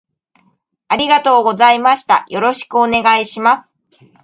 [0.87, 3.77] ありがとうございましたよろしくお願いします